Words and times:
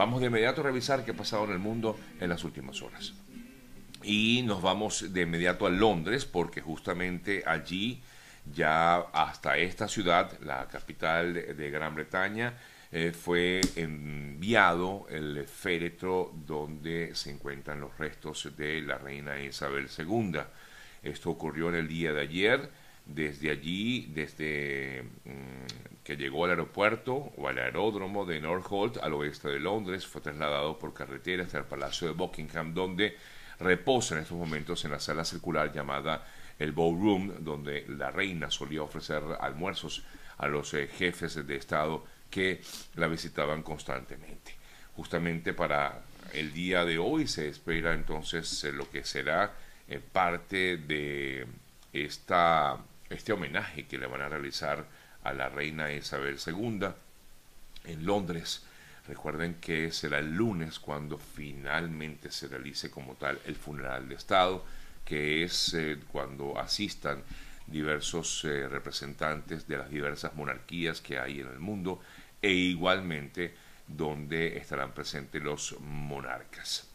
Vamos 0.00 0.22
de 0.22 0.28
inmediato 0.28 0.62
a 0.62 0.64
revisar 0.64 1.04
qué 1.04 1.10
ha 1.10 1.14
pasado 1.14 1.44
en 1.44 1.50
el 1.50 1.58
mundo 1.58 1.94
en 2.18 2.30
las 2.30 2.42
últimas 2.42 2.80
horas. 2.80 3.12
Y 4.02 4.40
nos 4.46 4.62
vamos 4.62 5.12
de 5.12 5.20
inmediato 5.20 5.66
a 5.66 5.68
Londres 5.68 6.24
porque 6.24 6.62
justamente 6.62 7.42
allí 7.44 8.00
ya 8.50 8.96
hasta 8.96 9.58
esta 9.58 9.88
ciudad, 9.88 10.40
la 10.40 10.66
capital 10.68 11.34
de 11.34 11.70
Gran 11.70 11.94
Bretaña, 11.94 12.54
eh, 12.90 13.12
fue 13.12 13.60
enviado 13.76 15.06
el 15.10 15.46
féretro 15.46 16.32
donde 16.46 17.14
se 17.14 17.30
encuentran 17.30 17.82
los 17.82 17.98
restos 17.98 18.48
de 18.56 18.80
la 18.80 18.96
reina 18.96 19.38
Isabel 19.38 19.86
II. 19.98 20.40
Esto 21.02 21.28
ocurrió 21.28 21.68
en 21.68 21.74
el 21.74 21.88
día 21.88 22.14
de 22.14 22.22
ayer. 22.22 22.70
Desde 23.14 23.50
allí, 23.50 24.10
desde 24.14 25.04
mm, 25.24 26.02
que 26.04 26.16
llegó 26.16 26.44
al 26.44 26.50
aeropuerto 26.50 27.32
o 27.36 27.48
al 27.48 27.58
aeródromo 27.58 28.24
de 28.24 28.40
Northolt, 28.40 28.98
al 28.98 29.14
oeste 29.14 29.48
de 29.48 29.60
Londres, 29.60 30.06
fue 30.06 30.20
trasladado 30.20 30.78
por 30.78 30.94
carretera 30.94 31.44
hasta 31.44 31.58
el 31.58 31.64
Palacio 31.64 32.08
de 32.08 32.14
Buckingham, 32.14 32.72
donde 32.72 33.16
reposa 33.58 34.14
en 34.14 34.22
estos 34.22 34.38
momentos 34.38 34.84
en 34.84 34.92
la 34.92 35.00
sala 35.00 35.24
circular 35.24 35.72
llamada 35.72 36.26
el 36.58 36.72
Ballroom, 36.72 37.42
donde 37.42 37.84
la 37.88 38.10
reina 38.10 38.50
solía 38.50 38.82
ofrecer 38.82 39.22
almuerzos 39.40 40.04
a 40.38 40.46
los 40.46 40.72
eh, 40.74 40.88
jefes 40.88 41.46
de 41.46 41.56
Estado 41.56 42.04
que 42.30 42.60
la 42.94 43.08
visitaban 43.08 43.62
constantemente. 43.62 44.54
Justamente 44.94 45.52
para 45.52 46.02
el 46.32 46.52
día 46.52 46.84
de 46.84 46.98
hoy 46.98 47.26
se 47.26 47.48
espera 47.48 47.94
entonces 47.94 48.64
eh, 48.64 48.72
lo 48.72 48.88
que 48.90 49.04
será 49.04 49.52
eh, 49.88 50.00
parte 50.00 50.76
de 50.76 51.46
esta, 51.92 52.78
este 53.10 53.32
homenaje 53.32 53.86
que 53.86 53.98
le 53.98 54.06
van 54.06 54.22
a 54.22 54.28
realizar 54.28 54.86
a 55.22 55.32
la 55.32 55.48
reina 55.48 55.92
Isabel 55.92 56.38
II 56.44 56.88
en 57.84 58.06
Londres. 58.06 58.64
Recuerden 59.06 59.54
que 59.54 59.90
será 59.92 60.18
el 60.18 60.34
lunes 60.34 60.78
cuando 60.78 61.18
finalmente 61.18 62.30
se 62.30 62.48
realice 62.48 62.90
como 62.90 63.14
tal 63.14 63.38
el 63.44 63.56
funeral 63.56 64.08
de 64.08 64.14
Estado, 64.14 64.64
que 65.04 65.42
es 65.42 65.74
eh, 65.74 65.98
cuando 66.12 66.58
asistan 66.58 67.22
diversos 67.66 68.42
representantes 68.42 69.68
de 69.68 69.76
las 69.76 69.90
diversas 69.90 70.34
monarquías 70.34 71.00
que 71.00 71.18
hay 71.18 71.40
en 71.40 71.46
el 71.46 71.60
mundo 71.60 72.00
e 72.42 72.50
igualmente 72.50 73.54
donde 73.86 74.56
estarán 74.56 74.92
presentes 74.92 75.42
los 75.42 75.78
monarcas. 75.80 76.89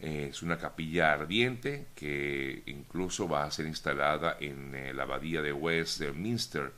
Es 0.00 0.42
una 0.42 0.56
capilla 0.56 1.12
ardiente 1.12 1.88
que 1.94 2.62
incluso 2.66 3.28
va 3.28 3.44
a 3.44 3.50
ser 3.50 3.66
instalada 3.66 4.38
en 4.40 4.74
eh, 4.74 4.94
la 4.94 5.02
abadía 5.02 5.42
de 5.42 5.52
Westminster. 5.52 6.72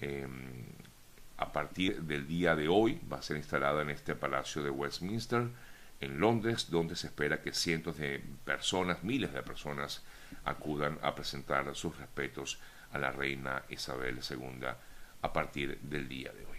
Em, 0.00 0.64
a 1.36 1.52
partir 1.52 2.02
del 2.02 2.26
día 2.26 2.56
de 2.56 2.68
hoy 2.68 3.00
va 3.10 3.18
a 3.18 3.22
ser 3.22 3.36
instalada 3.36 3.82
en 3.82 3.90
este 3.90 4.16
palacio 4.16 4.62
de 4.62 4.70
Westminster, 4.70 5.48
en 6.00 6.18
Londres, 6.18 6.68
donde 6.70 6.96
se 6.96 7.06
espera 7.06 7.42
que 7.42 7.52
cientos 7.52 7.96
de 7.96 8.22
personas, 8.44 9.04
miles 9.04 9.32
de 9.32 9.42
personas, 9.42 10.02
acudan 10.44 10.98
a 11.02 11.14
presentar 11.14 11.74
sus 11.76 11.96
respetos 11.96 12.58
a 12.92 12.98
la 12.98 13.12
reina 13.12 13.62
Isabel 13.68 14.18
II 14.28 14.66
a 15.22 15.32
partir 15.32 15.78
del 15.80 16.08
día 16.08 16.32
de 16.32 16.44
hoy. 16.46 16.53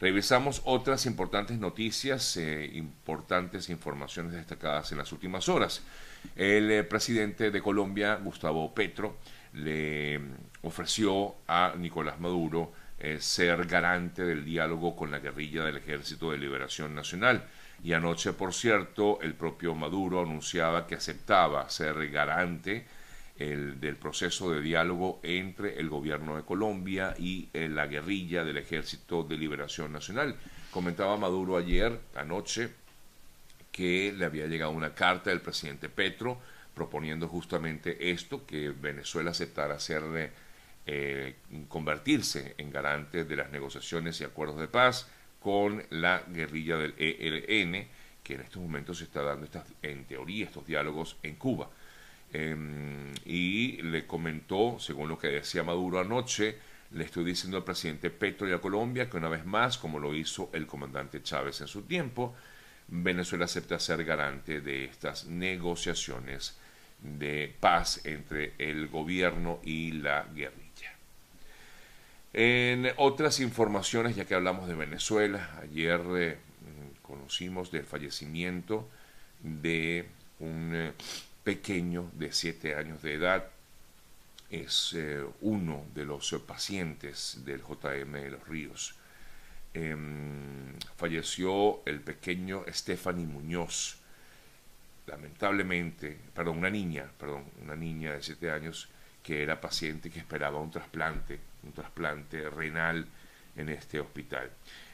Revisamos 0.00 0.62
otras 0.64 1.04
importantes 1.04 1.58
noticias, 1.58 2.38
eh, 2.38 2.70
importantes 2.72 3.68
informaciones 3.68 4.32
destacadas 4.32 4.90
en 4.92 4.98
las 4.98 5.12
últimas 5.12 5.50
horas. 5.50 5.82
El 6.34 6.70
eh, 6.70 6.84
presidente 6.84 7.50
de 7.50 7.60
Colombia, 7.60 8.14
Gustavo 8.14 8.74
Petro, 8.74 9.18
le 9.52 10.18
mm, 10.18 10.34
ofreció 10.62 11.34
a 11.46 11.74
Nicolás 11.76 12.18
Maduro 12.18 12.72
eh, 12.98 13.18
ser 13.20 13.66
garante 13.66 14.24
del 14.24 14.42
diálogo 14.42 14.96
con 14.96 15.10
la 15.10 15.18
guerrilla 15.18 15.64
del 15.64 15.76
Ejército 15.76 16.30
de 16.30 16.38
Liberación 16.38 16.94
Nacional. 16.94 17.44
Y 17.84 17.92
anoche, 17.92 18.32
por 18.32 18.54
cierto, 18.54 19.20
el 19.20 19.34
propio 19.34 19.74
Maduro 19.74 20.22
anunciaba 20.22 20.86
que 20.86 20.94
aceptaba 20.94 21.68
ser 21.68 22.08
garante 22.08 22.86
el, 23.40 23.80
del 23.80 23.96
proceso 23.96 24.52
de 24.52 24.60
diálogo 24.60 25.18
entre 25.22 25.80
el 25.80 25.88
gobierno 25.88 26.36
de 26.36 26.42
Colombia 26.42 27.14
y 27.18 27.48
eh, 27.54 27.68
la 27.68 27.86
guerrilla 27.86 28.44
del 28.44 28.58
Ejército 28.58 29.24
de 29.24 29.36
Liberación 29.36 29.92
Nacional. 29.92 30.36
Comentaba 30.70 31.16
Maduro 31.16 31.56
ayer, 31.56 31.98
anoche, 32.14 32.68
que 33.72 34.12
le 34.16 34.26
había 34.26 34.46
llegado 34.46 34.72
una 34.72 34.94
carta 34.94 35.30
del 35.30 35.40
presidente 35.40 35.88
Petro 35.88 36.38
proponiendo 36.74 37.28
justamente 37.28 38.10
esto, 38.10 38.46
que 38.46 38.70
Venezuela 38.70 39.30
aceptara 39.30 39.74
hacerle 39.74 40.32
eh, 40.86 41.36
convertirse 41.68 42.54
en 42.58 42.70
garante 42.70 43.24
de 43.24 43.36
las 43.36 43.50
negociaciones 43.50 44.20
y 44.20 44.24
acuerdos 44.24 44.58
de 44.58 44.68
paz 44.68 45.08
con 45.40 45.82
la 45.88 46.22
guerrilla 46.28 46.76
del 46.76 46.94
ELN, 46.98 47.86
que 48.22 48.34
en 48.34 48.42
estos 48.42 48.60
momentos 48.60 48.98
se 48.98 49.04
está 49.04 49.22
dando 49.22 49.46
estas, 49.46 49.64
en 49.82 50.04
teoría 50.04 50.44
estos 50.44 50.66
diálogos 50.66 51.16
en 51.22 51.36
Cuba. 51.36 51.70
Em, 52.32 53.12
y 53.24 53.82
le 53.82 54.06
comentó, 54.06 54.78
según 54.78 55.08
lo 55.08 55.18
que 55.18 55.28
decía 55.28 55.64
Maduro 55.64 55.98
anoche, 55.98 56.56
le 56.92 57.04
estoy 57.04 57.24
diciendo 57.24 57.56
al 57.56 57.64
presidente 57.64 58.10
Petro 58.10 58.48
y 58.48 58.52
a 58.52 58.60
Colombia 58.60 59.08
que 59.08 59.16
una 59.16 59.28
vez 59.28 59.44
más, 59.44 59.78
como 59.78 59.98
lo 59.98 60.14
hizo 60.14 60.50
el 60.52 60.66
comandante 60.66 61.22
Chávez 61.22 61.60
en 61.60 61.68
su 61.68 61.82
tiempo, 61.82 62.34
Venezuela 62.88 63.44
acepta 63.44 63.78
ser 63.78 64.04
garante 64.04 64.60
de 64.60 64.84
estas 64.84 65.26
negociaciones 65.26 66.56
de 67.00 67.54
paz 67.60 68.04
entre 68.04 68.54
el 68.58 68.88
gobierno 68.88 69.60
y 69.62 69.92
la 69.92 70.24
guerrilla. 70.34 70.92
En 72.32 72.90
otras 72.96 73.40
informaciones, 73.40 74.14
ya 74.14 74.24
que 74.24 74.34
hablamos 74.34 74.68
de 74.68 74.74
Venezuela, 74.74 75.58
ayer 75.62 76.00
eh, 76.16 76.38
conocimos 77.02 77.72
del 77.72 77.84
fallecimiento 77.84 78.88
de 79.40 80.06
un 80.38 80.72
eh, 80.74 80.92
pequeño 81.50 82.12
de 82.12 82.30
7 82.30 82.76
años 82.76 83.02
de 83.02 83.14
edad. 83.14 83.44
Es 84.52 84.92
eh, 84.96 85.20
uno 85.40 85.84
de 85.92 86.04
los 86.04 86.32
pacientes 86.46 87.40
del 87.44 87.60
JM 87.60 88.12
de 88.12 88.30
los 88.30 88.46
Ríos. 88.46 88.94
Em, 89.74 90.78
falleció 90.96 91.82
el 91.86 91.98
pequeño 92.02 92.62
Stephanie 92.68 93.26
Muñoz. 93.26 93.98
Lamentablemente, 95.08 96.16
perdón, 96.32 96.58
una 96.58 96.70
niña, 96.70 97.10
perdón, 97.18 97.46
una 97.60 97.74
niña 97.74 98.12
de 98.12 98.22
7 98.22 98.48
años 98.52 98.88
que 99.20 99.42
era 99.42 99.60
paciente 99.60 100.08
que 100.08 100.20
esperaba 100.20 100.60
un 100.60 100.70
trasplante, 100.70 101.40
un 101.64 101.72
trasplante 101.72 102.48
renal 102.48 103.06
en 103.56 103.70
este 103.70 103.98
hospital. 103.98 104.48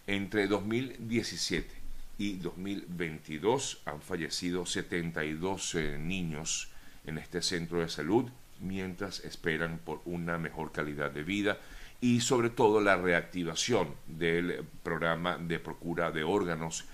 Entre 0.06 0.46
2017 0.46 1.85
y 2.18 2.34
2022 2.34 3.82
han 3.84 4.00
fallecido 4.00 4.64
72 4.64 5.74
eh, 5.74 5.98
niños 5.98 6.68
en 7.04 7.18
este 7.18 7.42
centro 7.42 7.80
de 7.80 7.88
salud 7.88 8.30
mientras 8.60 9.20
esperan 9.20 9.78
por 9.78 10.00
una 10.06 10.38
mejor 10.38 10.72
calidad 10.72 11.10
de 11.10 11.22
vida 11.22 11.58
y 12.00 12.20
sobre 12.20 12.50
todo 12.50 12.80
la 12.80 12.96
reactivación 12.96 13.94
del 14.06 14.64
programa 14.82 15.36
de 15.36 15.58
procura 15.58 16.10
de 16.10 16.24
órganos 16.24 16.84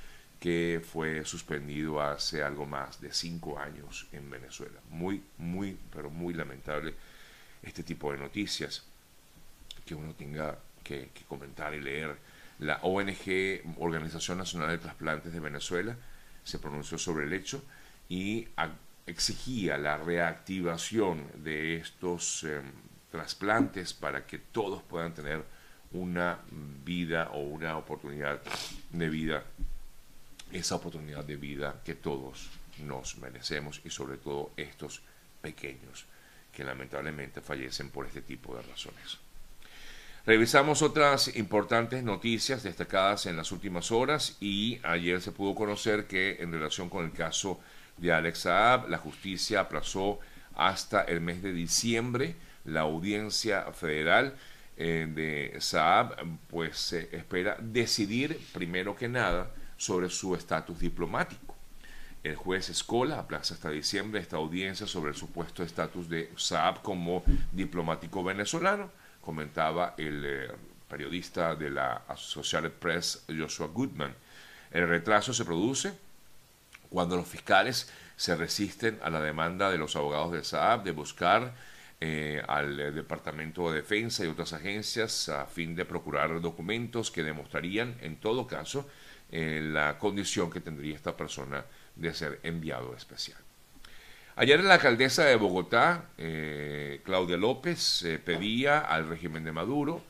que 0.41 0.83
fue 0.85 1.25
suspendido 1.25 2.01
hace 2.01 2.43
algo 2.43 2.67
más 2.67 3.01
de 3.01 3.13
cinco 3.13 3.61
años 3.61 4.09
en 4.11 4.29
Venezuela. 4.29 4.81
Muy, 4.91 5.23
muy, 5.39 5.77
pero 5.93 6.11
muy 6.11 6.35
lamentable 6.35 6.95
este 7.63 7.85
tipo 7.85 8.11
de 8.11 8.19
noticias 8.19 8.83
que 9.87 9.95
uno 9.95 10.15
tenga 10.15 10.59
que 10.83 11.11
comentar 11.29 11.75
y 11.75 11.81
leer 11.81 12.17
la 12.63 12.79
ONG, 12.83 13.61
Organización 13.79 14.39
Nacional 14.39 14.71
de 14.71 14.79
Trasplantes 14.79 15.33
de 15.33 15.41
Venezuela, 15.41 15.97
se 16.45 16.59
pronunció 16.59 16.97
sobre 16.97 17.27
el 17.27 17.33
hecho 17.33 17.63
y 18.09 18.49
exigía 19.07 19.77
la 19.79 19.97
reactivación 19.99 21.27
de 21.43 21.77
estos 21.77 22.45
em, 22.45 22.63
trasplantes 23.11 23.93
para 23.93 24.27
que 24.27 24.39
todos 24.39 24.83
puedan 24.83 25.13
tener 25.13 25.45
una 25.93 26.39
vida 26.85 27.31
o 27.33 27.41
una 27.41 27.77
oportunidad 27.77 28.41
de 28.91 29.09
vida, 29.09 29.43
esa 30.53 30.77
oportunidad 30.77 31.25
de 31.25 31.37
vida 31.37 31.83
que 31.85 31.97
todos 31.97 32.49
nos 32.79 33.19
merecemos 33.19 33.81
y 33.85 33.91
sobre 33.91 34.19
todo 34.19 34.53
estos 34.57 35.03
pequeños 35.41 36.07
que 36.53 36.65
lamentablemente 36.65 37.41
fallecen 37.41 37.91
por 37.91 38.07
este 38.07 38.23
tipo 38.23 38.55
de 38.55 38.63
razones. 38.63 39.19
Revisamos 40.25 40.83
otras 40.83 41.35
importantes 41.37 42.05
noticias 42.05 42.63
destacadas 42.63 43.27
en 43.27 43.37
las 43.37 43.51
últimas 43.51 43.91
horas 43.91 44.37
y 44.39 44.79
ayer 44.85 45.21
se 45.21 45.33
pudo 45.33 45.57
conocer 45.57 46.07
que 46.07 46.37
en 46.39 46.53
relación 46.53 46.89
con 46.89 47.05
el 47.05 47.11
caso 47.11 47.59
de 47.97 48.13
Alex 48.13 48.39
Saab, 48.39 48.89
la 48.89 48.99
justicia 48.99 49.59
aplazó 49.59 50.21
hasta 50.55 51.03
el 51.03 51.21
mes 51.21 51.43
de 51.43 51.53
diciembre 51.53 52.37
la 52.65 52.83
audiencia 52.83 53.65
federal 53.73 54.37
eh, 54.77 55.09
de 55.13 55.61
Saab, 55.61 56.15
pues 56.49 56.79
se 56.79 57.17
espera 57.17 57.57
decidir 57.61 58.41
primero 58.53 58.95
que 58.95 59.09
nada 59.09 59.51
sobre 59.77 60.09
su 60.09 60.37
estatus 60.37 60.79
diplomático. 60.79 61.57
El 62.23 62.37
juez 62.37 62.69
Escola 62.69 63.19
aplaza 63.19 63.55
hasta 63.55 63.71
diciembre 63.71 64.21
esta 64.21 64.37
audiencia 64.37 64.87
sobre 64.87 65.11
el 65.11 65.17
supuesto 65.17 65.65
estatus 65.65 66.09
de 66.09 66.31
Saab 66.37 66.81
como 66.81 67.25
diplomático 67.51 68.23
venezolano 68.23 69.02
comentaba 69.25 69.95
el 69.97 70.25
eh, 70.25 70.49
periodista 70.89 71.55
de 71.55 71.71
la 71.71 72.03
Associated 72.09 72.73
Press, 72.73 73.25
Joshua 73.29 73.69
Goodman. 73.69 74.15
El 74.71 74.89
retraso 74.89 75.33
se 75.33 75.45
produce 75.45 75.95
cuando 76.91 77.17
los 77.17 77.27
fiscales 77.27 77.91
se 78.17 78.37
resisten 78.37 78.99
a 79.03 79.11
la 79.11 79.21
demanda 79.21 79.71
de 79.71 79.79
los 79.79 79.97
abogados 79.97 80.33
de 80.33 80.45
Saab 80.45 80.85
de 80.85 80.91
buscar 80.93 81.55
eh, 82.01 82.43
al 82.47 82.95
Departamento 82.95 83.71
de 83.71 83.77
Defensa 83.77 84.25
y 84.25 84.29
otras 84.29 84.53
agencias 84.53 85.29
a 85.29 85.47
fin 85.47 85.75
de 85.75 85.85
procurar 85.85 86.41
documentos 86.41 87.11
que 87.11 87.23
demostrarían, 87.23 87.97
en 88.01 88.17
todo 88.17 88.47
caso, 88.47 88.89
eh, 89.31 89.61
la 89.63 89.99
condición 89.99 90.51
que 90.51 90.61
tendría 90.61 90.95
esta 90.95 91.17
persona 91.17 91.65
de 91.97 92.13
ser 92.13 92.41
enviado 92.43 92.95
especial. 92.95 93.39
Ayer 94.35 94.65
la 94.65 94.75
alcaldesa 94.75 95.25
de 95.25 95.37
Bogotá, 95.37 96.07
eh, 96.17 97.03
Claudia 97.05 97.37
López, 97.37 98.03
pedía 98.25 98.79
al 98.79 99.07
régimen 99.07 99.45
de 99.45 99.53
Maduro 99.53 100.03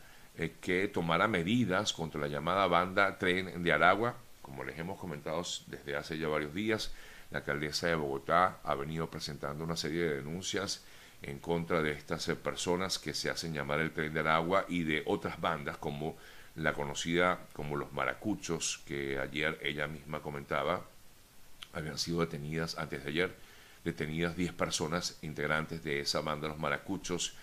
que 0.60 0.86
tomara 0.86 1.26
medidas 1.26 1.92
contra 1.92 2.20
la 2.20 2.28
llamada 2.28 2.69
banda 2.69 3.19
Tren 3.19 3.64
de 3.64 3.72
Aragua. 3.72 4.14
Como 4.40 4.62
les 4.62 4.78
hemos 4.78 4.98
comentado 4.98 5.42
desde 5.66 5.96
hace 5.96 6.19
ya 6.19 6.28
varios 6.28 6.54
días, 6.54 6.92
la 7.32 7.38
alcaldesa 7.38 7.88
de 7.88 7.96
Bogotá 7.96 8.58
ha 8.62 8.74
venido 8.76 9.10
presentando 9.10 9.64
una 9.64 9.76
serie 9.76 10.04
de 10.04 10.16
denuncias 10.16 10.84
en 11.22 11.40
contra 11.40 11.82
de 11.82 11.90
estas 11.90 12.28
eh, 12.28 12.36
personas 12.36 13.00
que 13.00 13.14
se 13.14 13.28
hacen 13.28 13.52
llamar 13.52 13.80
el 13.80 13.92
tren 13.92 14.14
de 14.14 14.20
Aragua 14.20 14.66
y 14.69 14.84
de 14.84 15.02
otras 15.06 15.40
bandas 15.40 15.78
como 15.78 16.16
la 16.54 16.74
conocida 16.74 17.40
como 17.54 17.74
los 17.76 17.92
maracuchos, 17.92 18.82
que 18.86 19.19
ayer 19.19 19.58
ella 19.62 19.88
misma 19.88 20.20
comentaba, 20.20 20.84
habían 21.72 21.98
sido 21.98 22.20
detenidas 22.20 22.78
antes 22.78 23.02
de 23.02 23.10
ayer, 23.10 23.34
detenidas 23.84 24.37
10 24.37 24.52
personas 24.52 25.19
integrantes 25.23 25.82
de 25.82 26.00
esa 26.00 26.20
banda, 26.20 26.49
los 26.49 26.58
maracuchos, 26.58 27.34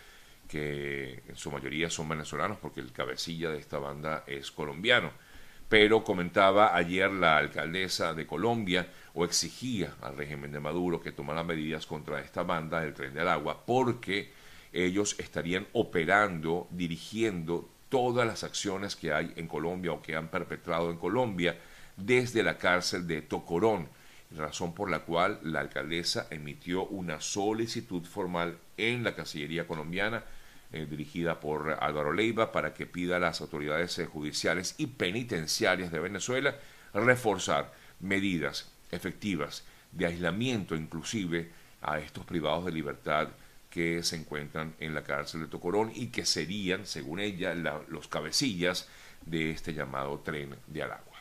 que 0.48 1.22
en 1.28 1.36
su 1.36 1.52
mayoría 1.52 1.90
son 1.90 2.10
venezolanos 2.10 2.58
porque 2.58 2.82
el 2.82 2.92
cabecilla 2.92 3.52
de 3.52 3.60
esta 3.60 3.78
banda 3.78 4.24
es 4.26 4.52
colombiano. 4.52 5.12
Pero 5.70 6.04
comentaba 6.04 6.76
ayer 6.76 7.12
la 7.12 7.38
alcaldesa 7.38 8.16
de 8.16 8.26
Colombia 8.26 8.88
o 9.14 9.24
exigía 9.24 9.94
al 10.02 10.18
régimen 10.18 10.52
de 10.52 10.60
Maduro 10.60 11.00
que 11.00 11.12
tomara 11.12 11.44
medidas 11.44 11.86
contra 11.86 12.22
esta 12.22 12.42
banda 12.42 12.82
del 12.82 12.96
tren 12.96 13.14
del 13.14 13.28
agua 13.28 13.64
porque 13.66 14.34
ellos 14.74 15.16
estarían 15.20 15.68
operando, 15.74 16.68
dirigiendo 16.72 17.70
todas 17.90 18.26
las 18.26 18.44
acciones 18.44 18.96
que 18.96 19.14
hay 19.14 19.34
en 19.36 19.48
Colombia 19.48 19.92
o 19.92 20.02
que 20.02 20.16
han 20.16 20.30
perpetrado 20.30 20.90
en 20.90 20.98
Colombia 20.98 21.60
desde 21.96 22.44
la 22.44 22.58
cárcel 22.58 23.06
de 23.08 23.22
Tocorón, 23.22 23.90
razón 24.32 24.74
por 24.74 24.90
la 24.90 25.00
cual 25.00 25.40
la 25.44 25.60
alcaldesa 25.60 26.28
emitió 26.30 26.86
una 26.86 27.20
solicitud 27.20 28.06
formal 28.06 28.58
en 28.78 29.04
la 29.04 29.16
Cancillería 29.16 29.68
colombiana 29.68 30.24
eh, 30.72 30.86
dirigida 30.88 31.40
por 31.40 31.78
Álvaro 31.82 32.14
Leiva 32.14 32.52
para 32.52 32.74
que 32.74 32.86
pida 32.86 33.16
a 33.16 33.20
las 33.20 33.42
autoridades 33.42 33.98
eh, 33.98 34.06
judiciales 34.06 34.76
y 34.78 34.88
penitenciarias 34.88 35.92
de 35.92 36.00
Venezuela 36.00 36.56
reforzar 36.94 37.74
medidas 38.00 38.72
efectivas 38.92 39.64
de 39.92 40.06
aislamiento 40.06 40.76
inclusive 40.76 41.50
a 41.82 42.00
estos 42.00 42.24
privados 42.26 42.66
de 42.66 42.72
libertad 42.72 43.30
que 43.70 44.04
se 44.04 44.16
encuentran 44.16 44.76
en 44.80 44.94
la 44.94 45.04
cárcel 45.04 45.42
de 45.42 45.48
Tocorón 45.48 45.92
y 45.94 46.08
que 46.08 46.26
serían, 46.26 46.86
según 46.86 47.20
ella, 47.20 47.54
los 47.54 48.08
cabecillas 48.08 48.88
de 49.26 49.52
este 49.52 49.74
llamado 49.74 50.20
tren 50.20 50.56
de 50.68 50.84
Aragua. 50.84 51.18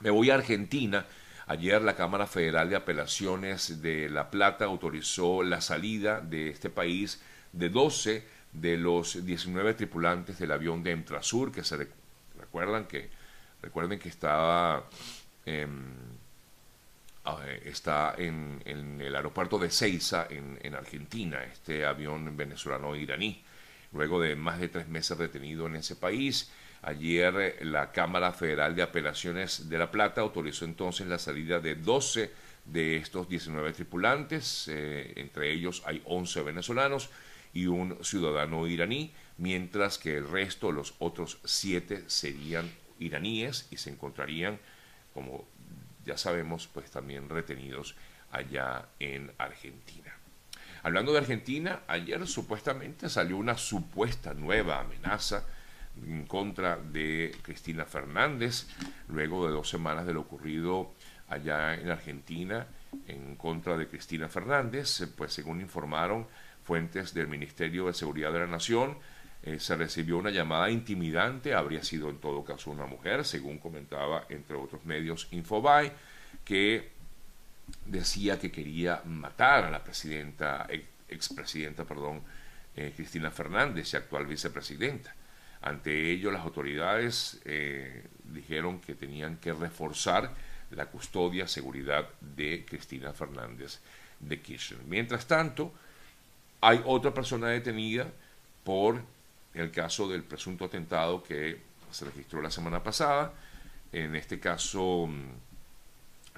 Me 0.00 0.10
voy 0.10 0.30
a 0.30 0.34
Argentina. 0.34 1.06
Ayer 1.48 1.80
la 1.80 1.94
Cámara 1.94 2.26
Federal 2.26 2.68
de 2.68 2.76
Apelaciones 2.76 3.80
de 3.80 4.08
La 4.08 4.30
Plata 4.30 4.64
autorizó 4.64 5.44
la 5.44 5.60
salida 5.60 6.20
de 6.20 6.48
este 6.48 6.70
país 6.70 7.22
de 7.52 7.68
12 7.68 8.26
de 8.52 8.76
los 8.76 9.24
19 9.24 9.74
tripulantes 9.74 10.38
del 10.38 10.50
avión 10.50 10.82
de 10.82 10.90
Entrasur, 10.90 11.52
que 11.52 11.62
se 11.62 11.88
recuerdan 12.36 12.86
que 12.86 13.10
recuerden 13.62 13.98
que 13.98 14.08
estaba 14.08 14.88
está 17.64 18.14
en, 18.18 18.62
el 18.64 19.14
aeropuerto 19.14 19.58
de 19.58 19.70
Ceiza, 19.70 20.26
en, 20.28 20.58
en, 20.62 20.74
Argentina, 20.74 21.44
este 21.44 21.86
avión 21.86 22.36
venezolano-iraní. 22.36 23.44
Luego 23.92 24.20
de 24.20 24.36
más 24.36 24.60
de 24.60 24.68
tres 24.68 24.88
meses 24.88 25.16
retenido 25.16 25.66
en 25.66 25.76
ese 25.76 25.96
país, 25.96 26.50
ayer 26.82 27.58
la 27.62 27.92
Cámara 27.92 28.32
Federal 28.32 28.74
de 28.74 28.82
Apelaciones 28.82 29.68
de 29.68 29.78
La 29.78 29.90
Plata 29.90 30.20
autorizó 30.20 30.64
entonces 30.64 31.06
la 31.06 31.18
salida 31.18 31.60
de 31.60 31.74
12 31.74 32.30
de 32.64 32.96
estos 32.96 33.28
19 33.28 33.72
tripulantes, 33.72 34.68
eh, 34.68 35.12
entre 35.16 35.52
ellos 35.52 35.82
hay 35.86 36.02
11 36.04 36.42
venezolanos, 36.42 37.10
y 37.52 37.66
un 37.68 38.04
ciudadano 38.04 38.66
iraní, 38.66 39.12
mientras 39.38 39.96
que 39.98 40.16
el 40.16 40.28
resto, 40.28 40.72
los 40.72 40.94
otros 40.98 41.38
siete, 41.44 42.04
serían 42.06 42.70
iraníes 42.98 43.68
y 43.70 43.78
se 43.78 43.90
encontrarían, 43.90 44.58
como 45.14 45.48
ya 46.04 46.18
sabemos, 46.18 46.68
pues 46.72 46.90
también 46.90 47.30
retenidos 47.30 47.96
allá 48.30 48.88
en 49.00 49.32
Argentina. 49.38 50.14
Hablando 50.86 51.10
de 51.10 51.18
Argentina, 51.18 51.80
ayer 51.88 52.24
supuestamente 52.28 53.08
salió 53.08 53.38
una 53.38 53.56
supuesta 53.56 54.34
nueva 54.34 54.78
amenaza 54.78 55.44
en 56.00 56.26
contra 56.26 56.76
de 56.76 57.34
Cristina 57.42 57.84
Fernández, 57.84 58.68
luego 59.08 59.48
de 59.48 59.52
dos 59.52 59.68
semanas 59.68 60.06
de 60.06 60.14
lo 60.14 60.20
ocurrido 60.20 60.92
allá 61.28 61.74
en 61.74 61.90
Argentina 61.90 62.68
en 63.08 63.34
contra 63.34 63.76
de 63.76 63.88
Cristina 63.88 64.28
Fernández, 64.28 65.08
pues 65.16 65.32
según 65.32 65.60
informaron 65.60 66.28
fuentes 66.62 67.12
del 67.12 67.26
Ministerio 67.26 67.88
de 67.88 67.92
Seguridad 67.92 68.32
de 68.32 68.38
la 68.38 68.46
Nación, 68.46 68.96
eh, 69.42 69.58
se 69.58 69.74
recibió 69.74 70.18
una 70.18 70.30
llamada 70.30 70.70
intimidante, 70.70 71.52
habría 71.52 71.82
sido 71.82 72.10
en 72.10 72.18
todo 72.18 72.44
caso 72.44 72.70
una 72.70 72.86
mujer, 72.86 73.24
según 73.24 73.58
comentaba 73.58 74.26
entre 74.28 74.54
otros 74.54 74.84
medios 74.84 75.26
Infobae, 75.32 75.92
que 76.44 76.94
decía 77.84 78.38
que 78.38 78.50
quería 78.50 79.02
matar 79.04 79.64
a 79.64 79.70
la 79.70 79.82
presidenta, 79.82 80.66
expresidenta, 81.08 81.84
perdón, 81.84 82.22
eh, 82.76 82.92
Cristina 82.94 83.30
Fernández 83.30 83.92
y 83.92 83.96
actual 83.96 84.26
vicepresidenta. 84.26 85.14
Ante 85.62 86.10
ello, 86.10 86.30
las 86.30 86.42
autoridades 86.42 87.40
eh, 87.44 88.04
dijeron 88.24 88.80
que 88.80 88.94
tenían 88.94 89.38
que 89.38 89.52
reforzar 89.52 90.32
la 90.70 90.86
custodia, 90.86 91.48
seguridad 91.48 92.08
de 92.20 92.64
Cristina 92.68 93.12
Fernández 93.12 93.80
de 94.20 94.40
Kirchner. 94.40 94.82
Mientras 94.84 95.26
tanto, 95.26 95.72
hay 96.60 96.82
otra 96.84 97.14
persona 97.14 97.48
detenida 97.48 98.06
por 98.64 99.00
el 99.54 99.70
caso 99.70 100.08
del 100.08 100.22
presunto 100.22 100.64
atentado 100.64 101.22
que 101.22 101.60
se 101.90 102.04
registró 102.04 102.42
la 102.42 102.50
semana 102.50 102.82
pasada. 102.82 103.32
En 103.92 104.14
este 104.16 104.38
caso 104.38 105.06
mm, 105.06 105.45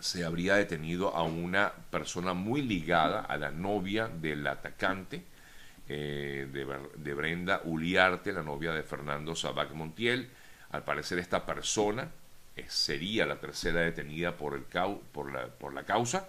se 0.00 0.24
habría 0.24 0.54
detenido 0.54 1.14
a 1.14 1.22
una 1.22 1.72
persona 1.90 2.34
muy 2.34 2.62
ligada 2.62 3.20
a 3.20 3.36
la 3.36 3.50
novia 3.50 4.08
del 4.08 4.46
atacante, 4.46 5.22
eh, 5.88 6.46
de, 6.52 7.14
Brenda 7.14 7.62
Uliarte, 7.64 8.32
la 8.32 8.42
novia 8.42 8.72
de 8.72 8.82
Fernando 8.82 9.34
Sabac 9.34 9.72
Montiel. 9.72 10.28
Al 10.70 10.84
parecer 10.84 11.18
esta 11.18 11.46
persona 11.46 12.10
eh, 12.56 12.64
sería 12.68 13.24
la 13.26 13.36
tercera 13.36 13.80
detenida 13.80 14.36
por, 14.36 14.54
el 14.54 14.62
por, 15.12 15.32
la, 15.32 15.46
por 15.46 15.72
la 15.72 15.84
causa. 15.84 16.28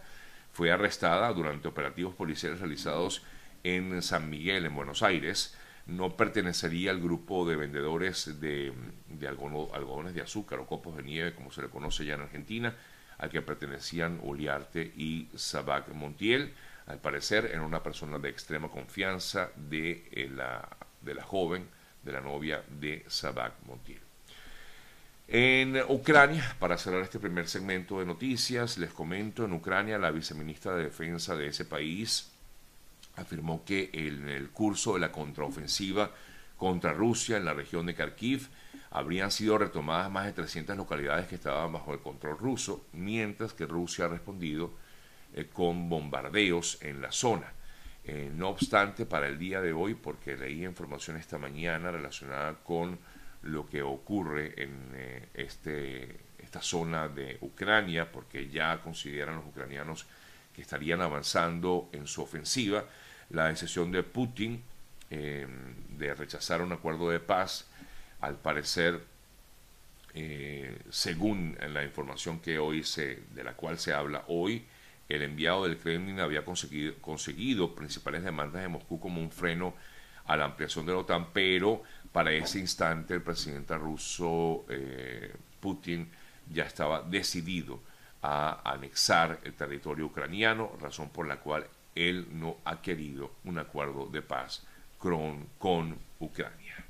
Fue 0.53 0.71
arrestada 0.71 1.31
durante 1.33 1.67
operativos 1.67 2.15
policiales 2.15 2.59
realizados 2.59 3.23
en 3.63 4.01
San 4.01 4.29
Miguel, 4.29 4.65
en 4.65 4.75
Buenos 4.75 5.03
Aires, 5.03 5.55
no 5.89 6.15
pertenecería 6.15 6.91
al 6.91 7.01
grupo 7.01 7.47
de 7.47 7.55
vendedores 7.55 8.39
de, 8.39 8.71
de 9.07 9.27
algodones 9.27 10.13
de 10.13 10.21
azúcar 10.21 10.59
o 10.59 10.67
copos 10.67 10.95
de 10.95 11.03
nieve, 11.03 11.33
como 11.33 11.51
se 11.51 11.61
le 11.61 11.69
conoce 11.69 12.05
ya 12.05 12.13
en 12.13 12.21
Argentina, 12.21 12.75
al 13.19 13.29
que 13.29 13.41
pertenecían 13.41 14.19
Oliarte 14.23 14.81
y 14.81 15.27
Sabac 15.35 15.89
Montiel. 15.89 16.53
Al 16.87 16.97
parecer 16.99 17.51
era 17.51 17.61
una 17.61 17.83
persona 17.83 18.17
de 18.17 18.29
extrema 18.29 18.69
confianza 18.69 19.51
de, 19.55 20.07
eh, 20.11 20.29
la, 20.33 20.67
de 21.01 21.13
la 21.13 21.23
joven, 21.23 21.67
de 22.03 22.11
la 22.11 22.21
novia 22.21 22.63
de 22.67 23.05
Sabac 23.07 23.53
Montiel. 23.67 23.99
En 25.27 25.77
Ucrania, 25.89 26.55
para 26.57 26.77
cerrar 26.77 27.03
este 27.03 27.19
primer 27.19 27.47
segmento 27.47 27.99
de 27.99 28.05
noticias, 28.05 28.79
les 28.79 28.91
comento, 28.91 29.45
en 29.45 29.53
Ucrania 29.53 29.99
la 29.99 30.09
viceministra 30.09 30.75
de 30.75 30.85
Defensa 30.85 31.35
de 31.35 31.47
ese 31.47 31.65
país, 31.65 32.31
afirmó 33.15 33.63
que 33.63 33.91
en 33.93 34.27
el 34.27 34.49
curso 34.49 34.95
de 34.95 35.01
la 35.01 35.11
contraofensiva 35.11 36.09
contra 36.57 36.93
Rusia 36.93 37.37
en 37.37 37.45
la 37.45 37.53
región 37.53 37.85
de 37.85 37.93
Kharkiv 37.93 38.47
habrían 38.91 39.31
sido 39.31 39.57
retomadas 39.57 40.09
más 40.09 40.25
de 40.25 40.33
300 40.33 40.75
localidades 40.75 41.27
que 41.27 41.35
estaban 41.35 41.71
bajo 41.71 41.93
el 41.93 41.99
control 41.99 42.37
ruso, 42.37 42.85
mientras 42.93 43.53
que 43.53 43.65
Rusia 43.65 44.05
ha 44.05 44.07
respondido 44.07 44.73
eh, 45.33 45.47
con 45.51 45.89
bombardeos 45.89 46.79
en 46.81 47.01
la 47.01 47.11
zona. 47.11 47.53
Eh, 48.03 48.31
no 48.33 48.49
obstante, 48.49 49.05
para 49.05 49.27
el 49.27 49.37
día 49.37 49.61
de 49.61 49.73
hoy, 49.73 49.93
porque 49.93 50.35
leí 50.35 50.65
información 50.65 51.17
esta 51.17 51.37
mañana 51.37 51.91
relacionada 51.91 52.55
con 52.63 52.97
lo 53.43 53.67
que 53.67 53.83
ocurre 53.83 54.61
en 54.61 54.91
eh, 54.95 55.29
este, 55.35 56.19
esta 56.39 56.61
zona 56.61 57.07
de 57.07 57.37
Ucrania, 57.41 58.11
porque 58.11 58.49
ya 58.49 58.81
consideran 58.81 59.35
los 59.35 59.45
ucranianos 59.45 60.07
que 60.55 60.63
estarían 60.63 61.01
avanzando 61.01 61.89
en 61.91 62.07
su 62.07 62.23
ofensiva, 62.23 62.85
la 63.29 63.47
decisión 63.47 63.91
de 63.91 64.03
Putin 64.03 64.63
de 65.09 66.13
rechazar 66.13 66.61
un 66.61 66.71
acuerdo 66.71 67.09
de 67.09 67.19
paz, 67.19 67.65
al 68.21 68.35
parecer 68.35 69.01
eh, 70.13 70.79
según 70.89 71.57
la 71.73 71.83
información 71.83 72.39
que 72.39 72.57
hoy 72.57 72.83
se, 72.83 73.23
de 73.33 73.43
la 73.43 73.53
cual 73.53 73.77
se 73.77 73.93
habla 73.93 74.23
hoy, 74.27 74.65
el 75.07 75.21
enviado 75.21 75.63
del 75.63 75.77
Kremlin 75.77 76.19
había 76.19 76.43
conseguido, 76.43 76.95
conseguido 77.01 77.75
principales 77.75 78.23
demandas 78.23 78.61
de 78.61 78.67
Moscú 78.67 78.99
como 78.99 79.21
un 79.21 79.31
freno 79.31 79.73
a 80.25 80.37
la 80.37 80.45
ampliación 80.45 80.85
de 80.85 80.93
la 80.93 80.99
OTAN, 80.99 81.31
pero 81.33 81.83
para 82.11 82.31
ese 82.31 82.59
instante 82.59 83.13
el 83.13 83.21
presidente 83.21 83.75
ruso 83.77 84.65
eh, 84.69 85.33
Putin 85.59 86.09
ya 86.51 86.63
estaba 86.65 87.01
decidido 87.01 87.81
a 88.21 88.61
anexar 88.69 89.39
el 89.43 89.53
territorio 89.53 90.07
ucraniano, 90.07 90.71
razón 90.79 91.09
por 91.09 91.27
la 91.27 91.37
cual 91.37 91.67
él 91.95 92.27
no 92.31 92.57
ha 92.65 92.81
querido 92.81 93.31
un 93.45 93.59
acuerdo 93.59 94.07
de 94.07 94.21
paz 94.21 94.65
con, 94.97 95.47
con 95.57 95.97
Ucrania. 96.19 96.88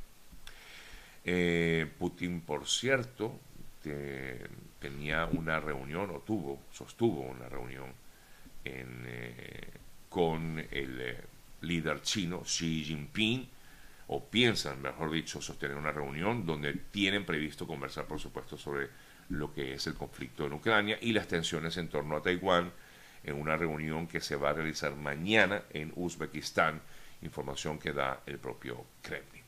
Eh, 1.25 1.87
Putin, 1.97 2.41
por 2.41 2.67
cierto, 2.67 3.39
tenía 4.79 5.25
una 5.25 5.59
reunión, 5.59 6.09
o 6.11 6.19
tuvo, 6.19 6.59
sostuvo 6.71 7.21
una 7.21 7.49
reunión 7.49 7.93
eh, 8.65 9.67
con 10.09 10.59
el 10.71 11.01
eh, 11.01 11.17
líder 11.61 12.01
chino 12.01 12.41
Xi 12.41 12.83
Jinping, 12.83 13.47
o 14.07 14.23
piensan, 14.23 14.81
mejor 14.81 15.11
dicho, 15.11 15.41
sostener 15.41 15.77
una 15.77 15.91
reunión 15.91 16.45
donde 16.45 16.73
tienen 16.73 17.25
previsto 17.25 17.67
conversar, 17.67 18.05
por 18.05 18.19
supuesto, 18.19 18.57
sobre 18.57 18.89
lo 19.29 19.53
que 19.53 19.75
es 19.75 19.85
el 19.85 19.93
conflicto 19.93 20.47
en 20.47 20.53
Ucrania 20.53 20.97
y 20.99 21.13
las 21.13 21.27
tensiones 21.27 21.77
en 21.77 21.89
torno 21.89 22.17
a 22.17 22.21
Taiwán, 22.21 22.71
en 23.23 23.35
una 23.39 23.55
reunión 23.55 24.07
que 24.07 24.21
se 24.21 24.35
va 24.35 24.49
a 24.49 24.53
realizar 24.53 24.95
mañana 24.95 25.63
en 25.71 25.91
Uzbekistán, 25.95 26.81
información 27.21 27.77
que 27.77 27.93
da 27.93 28.21
el 28.25 28.39
propio 28.39 28.83
Kremlin. 29.03 29.38